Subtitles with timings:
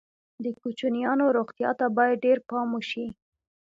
[0.43, 3.05] د کوچنیانو روغتیا ته باید ډېر پام وشي.